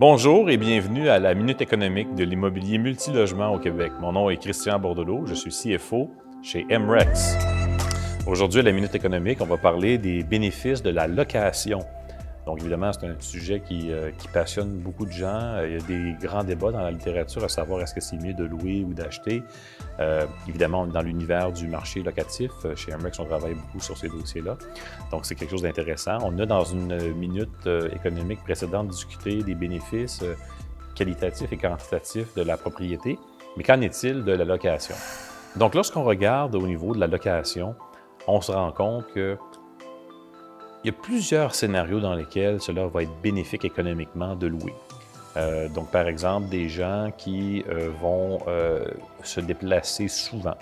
Bonjour 0.00 0.48
et 0.48 0.56
bienvenue 0.56 1.10
à 1.10 1.18
la 1.18 1.34
Minute 1.34 1.60
économique 1.60 2.14
de 2.14 2.24
l'immobilier 2.24 2.78
multilogement 2.78 3.52
au 3.52 3.58
Québec. 3.58 3.92
Mon 4.00 4.12
nom 4.12 4.30
est 4.30 4.38
Christian 4.38 4.78
Bordelot, 4.78 5.26
je 5.26 5.34
suis 5.34 5.50
CFO 5.50 6.10
chez 6.42 6.64
MREX. 6.70 7.36
Aujourd'hui, 8.26 8.60
à 8.60 8.62
la 8.62 8.72
Minute 8.72 8.94
économique, 8.94 9.42
on 9.42 9.44
va 9.44 9.58
parler 9.58 9.98
des 9.98 10.22
bénéfices 10.22 10.82
de 10.82 10.88
la 10.88 11.06
location. 11.06 11.80
Donc, 12.46 12.60
évidemment, 12.60 12.90
c'est 12.92 13.06
un 13.06 13.14
sujet 13.20 13.60
qui, 13.60 13.92
euh, 13.92 14.10
passionne 14.32 14.78
beaucoup 14.78 15.04
de 15.04 15.12
gens. 15.12 15.28
Euh, 15.28 15.68
il 15.68 15.72
y 15.74 15.76
a 15.76 15.86
des 15.86 16.16
grands 16.26 16.44
débats 16.44 16.72
dans 16.72 16.80
la 16.80 16.90
littérature 16.90 17.44
à 17.44 17.48
savoir 17.48 17.82
est-ce 17.82 17.94
que 17.94 18.00
c'est 18.00 18.16
mieux 18.16 18.32
de 18.32 18.44
louer 18.44 18.84
ou 18.84 18.94
d'acheter? 18.94 19.42
Euh, 19.98 20.26
évidemment, 20.48 20.86
dans 20.86 21.02
l'univers 21.02 21.52
du 21.52 21.68
marché 21.68 22.02
locatif. 22.02 22.50
Chez 22.76 22.92
MREX, 22.92 23.18
on 23.18 23.26
travaille 23.26 23.54
beaucoup 23.54 23.80
sur 23.80 23.96
ces 23.96 24.08
dossiers-là. 24.08 24.56
Donc, 25.10 25.26
c'est 25.26 25.34
quelque 25.34 25.50
chose 25.50 25.62
d'intéressant. 25.62 26.18
On 26.22 26.38
a, 26.38 26.46
dans 26.46 26.64
une 26.64 27.12
minute 27.14 27.68
économique 27.92 28.42
précédente, 28.42 28.88
discuté 28.88 29.42
des 29.42 29.54
bénéfices 29.54 30.24
qualitatifs 30.94 31.52
et 31.52 31.56
quantitatifs 31.56 32.34
de 32.34 32.42
la 32.42 32.56
propriété. 32.56 33.18
Mais 33.56 33.64
qu'en 33.64 33.80
est-il 33.80 34.24
de 34.24 34.32
la 34.32 34.44
location? 34.44 34.94
Donc, 35.56 35.74
lorsqu'on 35.74 36.04
regarde 36.04 36.54
au 36.54 36.66
niveau 36.66 36.94
de 36.94 37.00
la 37.00 37.06
location, 37.06 37.74
on 38.26 38.40
se 38.40 38.52
rend 38.52 38.70
compte 38.72 39.06
que 39.12 39.36
il 40.82 40.86
y 40.86 40.90
a 40.90 40.92
plusieurs 40.92 41.54
scénarios 41.54 42.00
dans 42.00 42.14
lesquels 42.14 42.60
cela 42.60 42.86
va 42.86 43.02
être 43.02 43.14
bénéfique 43.22 43.64
économiquement 43.64 44.34
de 44.34 44.46
louer. 44.46 44.74
Euh, 45.36 45.68
donc, 45.68 45.90
par 45.90 46.08
exemple, 46.08 46.48
des 46.48 46.68
gens 46.68 47.10
qui 47.16 47.64
euh, 47.68 47.90
vont 48.00 48.40
euh, 48.48 48.84
se 49.22 49.40
déplacer 49.40 50.08
souvent, 50.08 50.56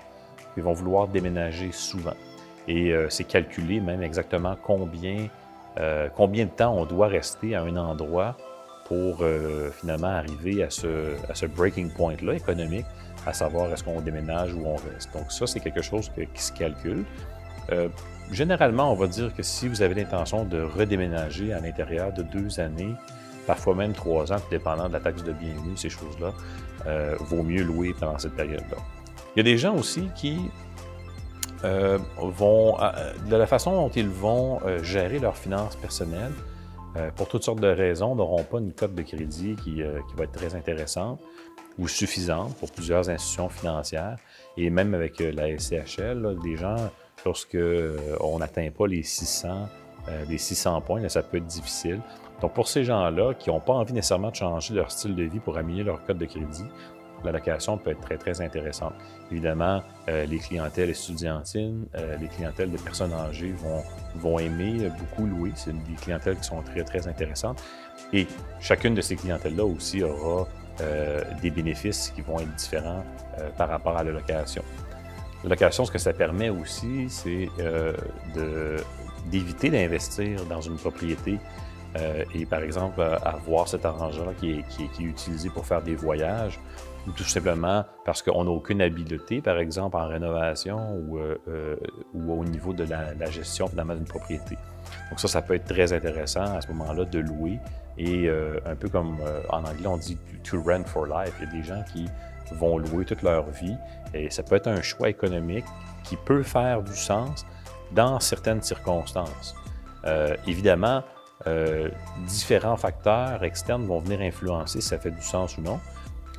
qui 0.54 0.60
vont 0.60 0.72
vouloir 0.72 1.08
déménager 1.08 1.70
souvent. 1.72 2.14
Et 2.66 2.92
c'est 3.08 3.24
calculé 3.24 3.80
même 3.80 4.02
exactement 4.02 4.54
combien, 4.62 5.28
combien 6.14 6.44
de 6.44 6.50
temps 6.50 6.76
on 6.76 6.84
doit 6.84 7.06
rester 7.06 7.54
à 7.54 7.62
un 7.62 7.76
endroit 7.76 8.36
pour 8.84 9.24
finalement 9.72 10.08
arriver 10.08 10.62
à 10.62 10.68
ce, 10.68 11.14
à 11.30 11.34
ce 11.34 11.46
breaking 11.46 11.88
point-là 11.88 12.34
économique, 12.34 12.84
à 13.26 13.32
savoir 13.32 13.72
est-ce 13.72 13.82
qu'on 13.82 14.02
déménage 14.02 14.52
ou 14.52 14.66
on 14.66 14.76
reste. 14.76 15.10
Donc 15.14 15.32
ça, 15.32 15.46
c'est 15.46 15.60
quelque 15.60 15.80
chose 15.80 16.10
qui 16.14 16.42
se 16.42 16.52
calcule. 16.52 17.06
Euh, 18.28 18.34
généralement, 18.34 18.92
on 18.92 18.94
va 18.94 19.06
dire 19.06 19.34
que 19.34 19.42
si 19.42 19.68
vous 19.68 19.82
avez 19.82 19.94
l'intention 19.94 20.44
de 20.44 20.60
redéménager 20.60 21.52
à 21.52 21.60
l'intérieur 21.60 22.12
de 22.12 22.22
deux 22.22 22.60
années, 22.60 22.94
parfois 23.46 23.74
même 23.74 23.92
trois 23.92 24.32
ans, 24.32 24.40
dépendant 24.50 24.88
de 24.88 24.92
la 24.92 25.00
taxe 25.00 25.22
de 25.22 25.32
bienvenue, 25.32 25.76
ces 25.76 25.90
choses-là, 25.90 26.32
euh, 26.86 27.16
vaut 27.20 27.42
mieux 27.42 27.62
louer 27.62 27.94
pendant 27.98 28.18
cette 28.18 28.34
période-là. 28.34 28.76
Il 29.34 29.38
y 29.38 29.40
a 29.40 29.44
des 29.44 29.58
gens 29.58 29.74
aussi 29.74 30.08
qui 30.14 30.38
euh, 31.64 31.98
vont, 32.18 32.76
de 33.28 33.36
la 33.36 33.46
façon 33.46 33.72
dont 33.72 33.90
ils 33.90 34.08
vont 34.08 34.60
gérer 34.82 35.18
leurs 35.18 35.36
finances 35.36 35.76
personnelles, 35.76 36.32
pour 37.16 37.28
toutes 37.28 37.44
sortes 37.44 37.60
de 37.60 37.68
raisons, 37.68 38.14
n'auront 38.14 38.42
pas 38.42 38.58
une 38.58 38.72
cote 38.72 38.94
de 38.94 39.02
crédit 39.02 39.56
qui, 39.62 39.82
va 39.82 40.24
être 40.24 40.32
très 40.32 40.54
intéressante 40.54 41.20
ou 41.78 41.86
suffisante 41.86 42.56
pour 42.56 42.72
plusieurs 42.72 43.08
institutions 43.08 43.48
financières. 43.48 44.16
Et 44.56 44.68
même 44.70 44.94
avec 44.94 45.20
la 45.20 45.56
SCHL, 45.56 46.36
des 46.42 46.56
gens 46.56 46.90
lorsque 47.24 47.54
euh, 47.54 48.16
on 48.20 48.38
n'atteint 48.38 48.70
pas 48.70 48.86
les 48.86 49.02
600, 49.02 49.68
euh, 50.08 50.24
les 50.28 50.38
600 50.38 50.80
points, 50.82 51.08
ça 51.08 51.22
peut 51.22 51.38
être 51.38 51.46
difficile. 51.46 52.00
Donc, 52.40 52.54
pour 52.54 52.68
ces 52.68 52.84
gens-là 52.84 53.34
qui 53.34 53.50
n'ont 53.50 53.60
pas 53.60 53.72
envie 53.72 53.92
nécessairement 53.92 54.30
de 54.30 54.36
changer 54.36 54.74
leur 54.74 54.90
style 54.90 55.14
de 55.14 55.24
vie 55.24 55.40
pour 55.40 55.56
améliorer 55.58 55.84
leur 55.84 56.04
code 56.04 56.18
de 56.18 56.26
crédit, 56.26 56.64
la 57.24 57.32
location 57.32 57.78
peut 57.78 57.90
être 57.90 58.00
très, 58.00 58.16
très 58.16 58.40
intéressante. 58.40 58.94
Évidemment, 59.30 59.82
euh, 60.08 60.24
les 60.26 60.38
clientèles 60.38 60.90
estudiantines, 60.90 61.86
les 62.20 62.28
clientèles 62.28 62.70
de 62.70 62.78
personnes 62.78 63.12
âgées 63.12 63.52
vont, 63.52 63.82
vont 64.16 64.38
aimer 64.38 64.90
beaucoup 64.98 65.26
louer. 65.26 65.52
C'est 65.54 65.72
des 65.72 65.94
clientèles 66.00 66.36
qui 66.36 66.44
sont 66.44 66.62
très, 66.62 66.84
très 66.84 67.06
intéressantes. 67.06 67.62
Et 68.12 68.26
chacune 68.60 68.94
de 68.94 69.00
ces 69.00 69.16
clientèles-là 69.16 69.64
aussi 69.64 70.02
aura 70.02 70.46
des 71.42 71.50
bénéfices 71.50 72.12
qui 72.14 72.20
vont 72.22 72.38
être 72.38 72.54
différents 72.54 73.04
par 73.56 73.68
rapport 73.68 73.96
à 73.96 74.04
la 74.04 74.12
location. 74.12 74.62
La 75.44 75.50
location, 75.50 75.84
ce 75.84 75.92
que 75.92 75.98
ça 75.98 76.12
permet 76.12 76.50
aussi, 76.50 77.06
c'est 77.08 77.48
euh, 77.60 77.92
d'éviter 79.26 79.70
d'investir 79.70 80.44
dans 80.46 80.60
une 80.60 80.76
propriété 80.76 81.38
euh, 81.96 82.24
et, 82.34 82.46
par 82.46 82.60
exemple, 82.62 83.00
avoir 83.24 83.68
cet 83.68 83.84
arrangement 83.84 84.32
qui 84.38 84.50
est, 84.52 85.00
utilisé 85.00 85.48
pour 85.50 85.66
faire 85.66 85.82
des 85.82 85.94
voyages 85.94 86.58
ou 87.06 87.12
tout 87.12 87.24
simplement 87.24 87.84
parce 88.04 88.20
qu'on 88.20 88.44
n'a 88.44 88.50
aucune 88.50 88.82
habileté, 88.82 89.40
par 89.40 89.58
exemple, 89.58 89.96
en 89.96 90.06
rénovation 90.06 90.96
ou, 90.96 91.18
euh, 91.18 91.76
ou 92.12 92.32
au 92.32 92.44
niveau 92.44 92.72
de 92.72 92.84
la, 92.84 93.30
gestion 93.30 93.68
finalement 93.68 93.94
d'une 93.94 94.04
propriété. 94.04 94.56
Donc 95.10 95.20
ça, 95.20 95.28
ça 95.28 95.42
peut 95.42 95.54
être 95.54 95.64
très 95.64 95.92
intéressant 95.92 96.44
à 96.56 96.60
ce 96.60 96.68
moment-là 96.68 97.04
de 97.04 97.18
louer 97.18 97.58
et 97.96 98.28
un 98.28 98.76
peu 98.76 98.88
comme 98.88 99.16
en 99.48 99.58
anglais 99.58 99.86
on 99.86 99.96
dit 99.96 100.16
to 100.44 100.62
rent 100.62 100.84
for 100.84 101.06
life. 101.06 101.34
Il 101.40 101.46
y 101.46 101.48
a 101.48 101.52
des 101.52 101.62
gens 101.66 101.82
qui 101.92 102.06
vont 102.54 102.78
louer 102.78 103.04
toute 103.04 103.22
leur 103.22 103.48
vie. 103.50 103.76
Et 104.14 104.30
ça 104.30 104.42
peut 104.42 104.56
être 104.56 104.68
un 104.68 104.82
choix 104.82 105.08
économique 105.08 105.64
qui 106.04 106.16
peut 106.16 106.42
faire 106.42 106.82
du 106.82 106.94
sens 106.94 107.44
dans 107.92 108.20
certaines 108.20 108.62
circonstances. 108.62 109.54
Euh, 110.04 110.36
évidemment, 110.46 111.02
euh, 111.46 111.88
différents 112.26 112.76
facteurs 112.76 113.44
externes 113.44 113.84
vont 113.86 114.00
venir 114.00 114.20
influencer 114.20 114.80
si 114.80 114.88
ça 114.88 114.98
fait 114.98 115.10
du 115.10 115.22
sens 115.22 115.56
ou 115.58 115.62
non. 115.62 115.78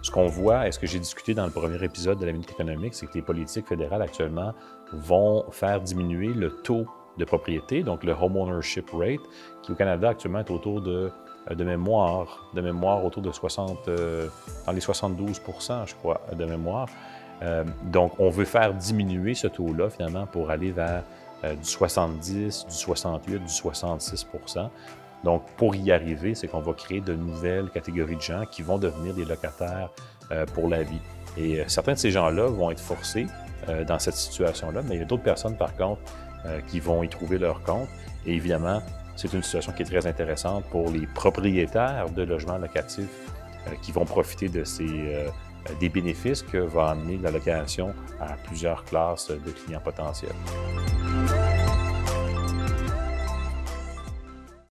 Ce 0.02 0.12
qu'on 0.12 0.28
voit, 0.28 0.68
et 0.68 0.72
ce 0.72 0.80
que 0.80 0.88
j'ai 0.88 1.00
discuté 1.00 1.34
dans 1.34 1.46
le 1.46 1.52
premier 1.52 1.82
épisode 1.84 2.20
de 2.20 2.26
la 2.26 2.32
Minute 2.32 2.52
économique, 2.52 2.94
c'est 2.94 3.06
que 3.06 3.14
les 3.16 3.22
politiques 3.22 3.68
fédérales 3.68 4.02
actuellement 4.02 4.54
vont 4.94 5.46
faire 5.52 5.82
diminuer 5.82 6.28
le 6.28 6.52
taux 6.52 6.86
de 7.18 7.26
propriété, 7.26 7.84
donc 7.84 8.04
le 8.04 8.14
home 8.14 8.38
ownership 8.38 8.90
rate, 8.94 9.20
qui 9.62 9.74
au 9.74 9.76
Canada 9.76 10.10
actuellement 10.10 10.40
est 10.40 10.52
autour 10.52 10.82
de 10.82 11.12
euh, 11.50 11.56
de 11.56 11.64
mémoire, 11.64 12.50
de 12.54 12.62
mémoire 12.62 13.04
autour 13.04 13.22
de 13.22 13.32
60, 13.32 13.88
euh, 13.88 14.28
dans 14.66 14.72
les 14.72 14.82
72 14.82 15.42
je 15.86 15.96
crois, 15.96 16.22
de 16.34 16.46
mémoire. 16.46 16.88
Donc, 17.86 18.20
on 18.20 18.30
veut 18.30 18.44
faire 18.44 18.74
diminuer 18.74 19.34
ce 19.34 19.48
taux-là, 19.48 19.90
finalement, 19.90 20.26
pour 20.26 20.52
aller 20.52 20.72
vers 20.72 21.04
du 21.44 21.64
70, 21.64 22.66
du 22.68 22.74
68, 22.76 23.40
du 23.40 23.46
66% 23.46 24.70
Donc, 25.24 25.44
pour 25.58 25.76
y 25.76 25.92
arriver, 25.92 26.36
c'est 26.36 26.48
qu'on 26.48 26.60
va 26.60 26.74
créer 26.74 27.02
de 27.02 27.14
nouvelles 27.14 27.70
catégories 27.70 28.18
de 28.18 28.22
gens 28.22 28.46
qui 28.46 28.62
vont 28.62 28.78
devenir 28.78 29.14
des 29.14 29.26
locataires 29.26 29.90
pour 30.54 30.68
la 30.68 30.84
vie. 30.84 31.02
Et 31.38 31.64
certains 31.68 31.94
de 31.94 31.98
ces 31.98 32.12
gens-là 32.12 32.48
vont 32.48 32.72
être 32.72 32.82
forcés 32.82 33.28
dans 33.88 34.00
cette 34.00 34.16
situation-là, 34.16 34.82
mais 34.84 34.96
il 34.96 35.00
y 35.00 35.04
a 35.04 35.06
d'autres 35.06 35.24
personnes, 35.24 35.56
par 35.56 35.76
contre, 35.76 36.02
qui 36.68 36.80
vont 36.80 37.04
y 37.04 37.10
trouver 37.10 37.38
leur 37.38 37.64
compte. 37.64 37.88
Et 38.26 38.34
évidemment, 38.34 38.82
c'est 39.20 39.34
une 39.34 39.44
situation 39.44 39.74
qui 39.74 39.82
est 39.82 39.86
très 39.86 40.08
intéressante 40.08 40.64
pour 40.72 40.90
les 40.90 41.06
propriétaires 41.06 42.10
de 42.10 42.24
logements 42.24 42.58
locatifs 42.58 43.10
euh, 43.68 43.72
qui 43.82 43.92
vont 43.92 44.06
profiter 44.06 44.48
de 44.48 44.64
ces, 44.64 44.88
euh, 44.88 45.28
des 45.82 45.90
bénéfices 45.90 46.42
que 46.42 46.58
va 46.58 46.92
amener 46.92 47.18
la 47.18 47.30
location 47.30 47.94
à 48.22 48.36
plusieurs 48.46 48.86
classes 48.86 49.30
de 49.30 49.52
clients 49.52 49.82
potentiels. 49.84 50.32